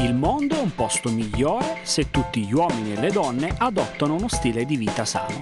[0.00, 4.28] Il mondo è un posto migliore se tutti gli uomini e le donne adottano uno
[4.28, 5.40] stile di vita sano.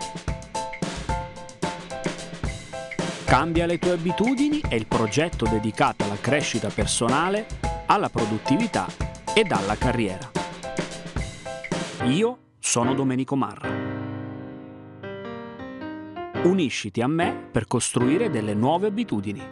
[3.24, 7.46] Cambia le tue abitudini è il progetto dedicato alla crescita personale,
[7.86, 8.86] alla produttività
[9.34, 10.30] ed alla carriera.
[12.04, 13.85] Io sono Domenico Marra.
[16.46, 19.42] Unisciti a me per costruire delle nuove abitudini.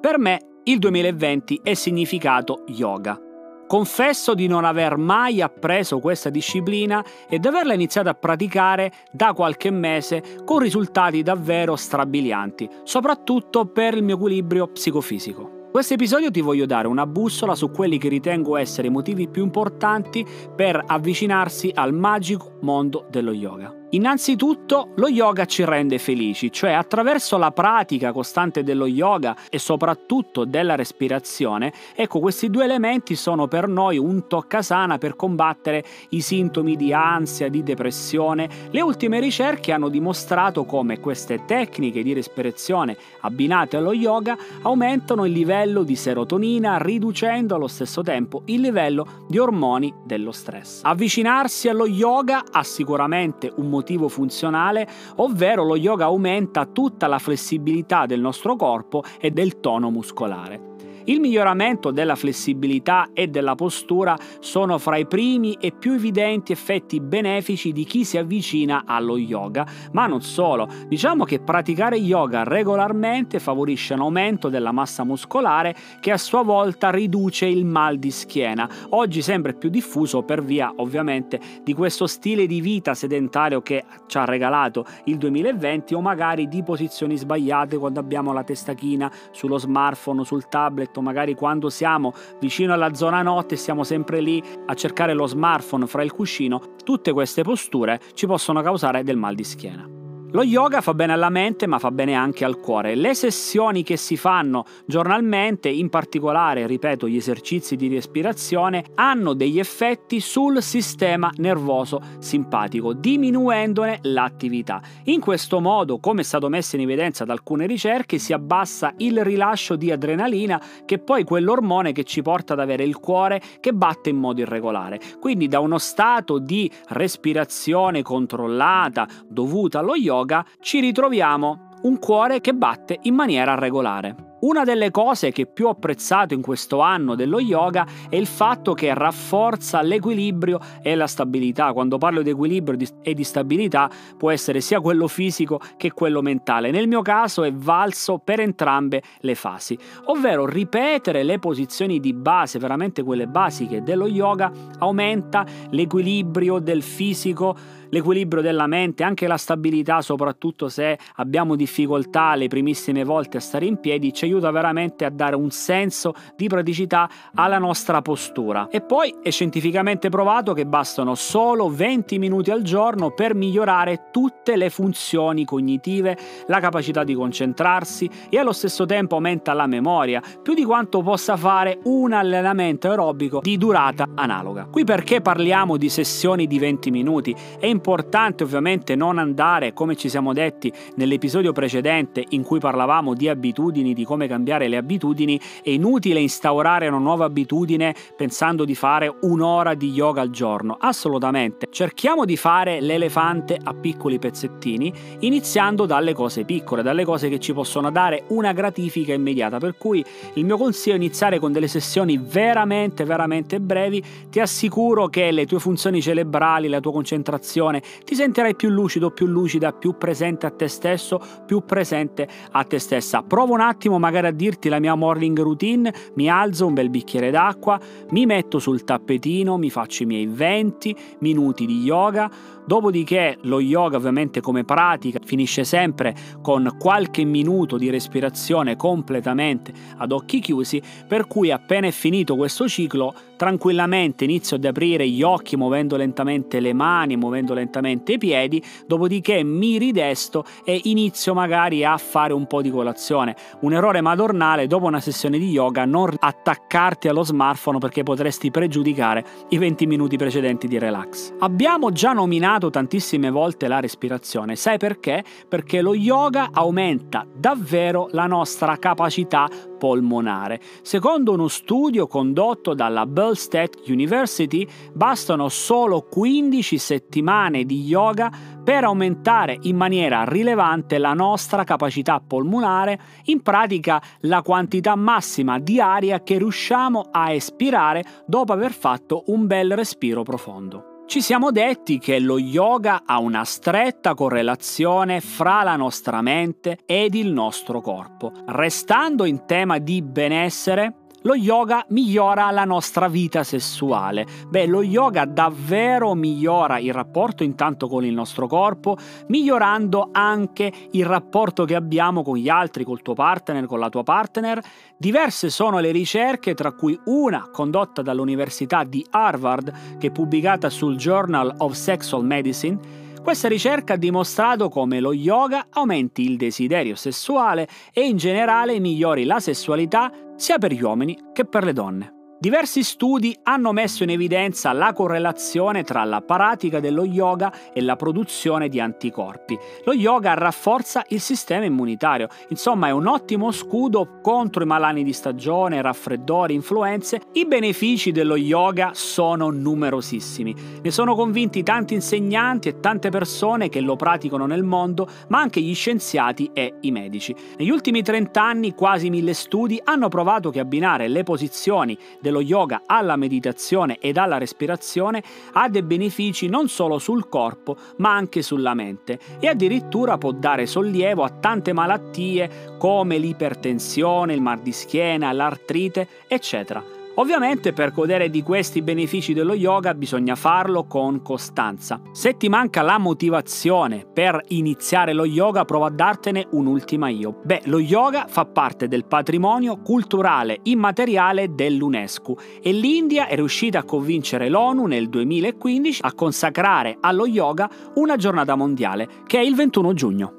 [0.00, 3.20] Per me il 2020 è significato yoga.
[3.66, 9.32] Confesso di non aver mai appreso questa disciplina e di averla iniziata a praticare da
[9.32, 15.57] qualche mese con risultati davvero strabilianti, soprattutto per il mio equilibrio psicofisico.
[15.70, 19.42] Questo episodio ti voglio dare una bussola su quelli che ritengo essere i motivi più
[19.42, 23.77] importanti per avvicinarsi al magico mondo dello yoga.
[23.92, 30.44] Innanzitutto lo yoga ci rende felici, cioè attraverso la pratica costante dello yoga e soprattutto
[30.44, 36.76] della respirazione, ecco questi due elementi sono per noi un toccasana per combattere i sintomi
[36.76, 38.48] di ansia, di depressione.
[38.68, 45.32] Le ultime ricerche hanno dimostrato come queste tecniche di respirazione abbinate allo yoga aumentano il
[45.32, 50.82] livello di serotonina riducendo allo stesso tempo il livello di ormoni dello stress.
[50.82, 58.06] Avvicinarsi allo yoga ha sicuramente un motivo funzionale, ovvero lo yoga aumenta tutta la flessibilità
[58.06, 60.68] del nostro corpo e del tono muscolare.
[61.08, 67.00] Il miglioramento della flessibilità e della postura sono fra i primi e più evidenti effetti
[67.00, 70.68] benefici di chi si avvicina allo yoga, ma non solo.
[70.86, 76.90] Diciamo che praticare yoga regolarmente favorisce un aumento della massa muscolare che a sua volta
[76.90, 82.44] riduce il mal di schiena, oggi sempre più diffuso per via ovviamente di questo stile
[82.46, 87.98] di vita sedentario che ci ha regalato il 2020 o magari di posizioni sbagliate quando
[87.98, 93.22] abbiamo la testa china sullo smartphone, sul tablet fatto magari quando siamo vicino alla zona
[93.22, 98.00] notte e siamo sempre lì a cercare lo smartphone fra il cuscino, tutte queste posture
[98.14, 99.97] ci possono causare del mal di schiena.
[100.32, 102.94] Lo yoga fa bene alla mente ma fa bene anche al cuore.
[102.94, 109.58] Le sessioni che si fanno giornalmente, in particolare, ripeto, gli esercizi di respirazione, hanno degli
[109.58, 114.82] effetti sul sistema nervoso simpatico, diminuendone l'attività.
[115.04, 119.24] In questo modo, come è stato messo in evidenza da alcune ricerche, si abbassa il
[119.24, 123.72] rilascio di adrenalina, che è poi quell'ormone che ci porta ad avere il cuore che
[123.72, 125.00] batte in modo irregolare.
[125.18, 132.40] Quindi da uno stato di respirazione controllata dovuta allo yoga, yoga ci ritroviamo un cuore
[132.40, 134.26] che batte in maniera regolare.
[134.40, 138.72] Una delle cose che più ho apprezzato in questo anno dello yoga è il fatto
[138.72, 141.72] che rafforza l'equilibrio e la stabilità.
[141.72, 146.70] Quando parlo di equilibrio e di stabilità può essere sia quello fisico che quello mentale.
[146.70, 152.60] Nel mio caso è valso per entrambe le fasi, ovvero ripetere le posizioni di base,
[152.60, 157.56] veramente quelle basiche dello yoga, aumenta l'equilibrio del fisico,
[157.90, 163.66] l'equilibrio della mente, anche la stabilità, soprattutto se abbiamo difficoltà le primissime volte a stare
[163.66, 168.68] in piedi, ci aiuta veramente a dare un senso di praticità alla nostra postura.
[168.70, 174.56] E poi è scientificamente provato che bastano solo 20 minuti al giorno per migliorare tutte
[174.56, 176.16] le funzioni cognitive,
[176.46, 181.36] la capacità di concentrarsi e allo stesso tempo aumenta la memoria, più di quanto possa
[181.36, 184.66] fare un allenamento aerobico di durata analoga.
[184.70, 187.34] Qui perché parliamo di sessioni di 20 minuti?
[187.58, 193.28] È importante ovviamente non andare, come ci siamo detti nell'episodio precedente in cui parlavamo di
[193.28, 199.14] abitudini, di come cambiare le abitudini, è inutile instaurare una nuova abitudine pensando di fare
[199.20, 200.76] un'ora di yoga al giorno.
[200.80, 201.68] Assolutamente.
[201.70, 207.52] Cerchiamo di fare l'elefante a piccoli pezzettini, iniziando dalle cose piccole, dalle cose che ci
[207.52, 209.58] possono dare una gratifica immediata.
[209.58, 214.02] Per cui il mio consiglio è iniziare con delle sessioni veramente, veramente brevi.
[214.28, 217.67] Ti assicuro che le tue funzioni cerebrali, la tua concentrazione,
[218.04, 222.78] ti sentirai più lucido, più lucida, più presente a te stesso, più presente a te
[222.78, 223.22] stessa.
[223.22, 227.30] Prova un attimo magari a dirti la mia morning routine, mi alzo un bel bicchiere
[227.30, 227.78] d'acqua,
[228.10, 232.30] mi metto sul tappetino, mi faccio i miei 20 minuti di yoga,
[232.68, 240.12] dopodiché lo yoga ovviamente come pratica finisce sempre con qualche minuto di respirazione completamente ad
[240.12, 245.56] occhi chiusi, per cui appena è finito questo ciclo tranquillamente inizio ad aprire gli occhi
[245.56, 251.96] muovendo lentamente le mani, muovendo lentamente i piedi, dopodiché mi ridesto e inizio magari a
[251.96, 253.34] fare un po' di colazione.
[253.60, 259.24] Un errore madornale dopo una sessione di yoga non attaccarti allo smartphone perché potresti pregiudicare
[259.50, 261.32] i 20 minuti precedenti di relax.
[261.38, 265.22] Abbiamo già nominato tantissime volte la respirazione, sai perché?
[265.48, 270.60] Perché lo yoga aumenta davvero la nostra capacità polmonare.
[270.82, 278.30] Secondo uno studio condotto dalla Bell State University, bastano solo 15 settimane di yoga
[278.62, 285.80] per aumentare in maniera rilevante la nostra capacità polmonare, in pratica la quantità massima di
[285.80, 290.87] aria che riusciamo a espirare dopo aver fatto un bel respiro profondo.
[291.08, 297.14] Ci siamo detti che lo yoga ha una stretta correlazione fra la nostra mente ed
[297.14, 298.30] il nostro corpo.
[298.44, 304.26] Restando in tema di benessere, lo yoga migliora la nostra vita sessuale.
[304.48, 311.04] Beh, lo yoga davvero migliora il rapporto intanto con il nostro corpo, migliorando anche il
[311.04, 314.62] rapporto che abbiamo con gli altri, col tuo partner, con la tua partner.
[314.96, 320.96] Diverse sono le ricerche, tra cui una condotta dall'Università di Harvard, che è pubblicata sul
[320.96, 327.68] Journal of Sexual Medicine, questa ricerca ha dimostrato come lo yoga aumenti il desiderio sessuale
[327.92, 332.17] e in generale migliori la sessualità sia per gli uomini che per le donne.
[332.40, 337.96] Diversi studi hanno messo in evidenza la correlazione tra la pratica dello yoga e la
[337.96, 339.58] produzione di anticorpi.
[339.84, 345.12] Lo yoga rafforza il sistema immunitario, insomma è un ottimo scudo contro i malani di
[345.12, 347.22] stagione, raffreddori, influenze.
[347.32, 350.54] I benefici dello yoga sono numerosissimi.
[350.80, 355.60] Ne sono convinti tanti insegnanti e tante persone che lo praticano nel mondo, ma anche
[355.60, 357.34] gli scienziati e i medici.
[357.56, 361.98] Negli ultimi 30 anni quasi mille studi hanno provato che abbinare le posizioni
[362.28, 365.22] dello yoga alla meditazione ed alla respirazione
[365.52, 370.66] ha dei benefici non solo sul corpo ma anche sulla mente e addirittura può dare
[370.66, 376.97] sollievo a tante malattie come l'ipertensione, il mal di schiena, l'artrite, eccetera.
[377.18, 382.00] Ovviamente per godere di questi benefici dello yoga bisogna farlo con costanza.
[382.12, 387.40] Se ti manca la motivazione per iniziare lo yoga, prova a dartene un'ultima io.
[387.42, 393.84] Beh, lo yoga fa parte del patrimonio culturale immateriale dell'UNESCO e l'India è riuscita a
[393.84, 399.92] convincere l'ONU nel 2015 a consacrare allo yoga una giornata mondiale, che è il 21
[399.92, 400.37] giugno.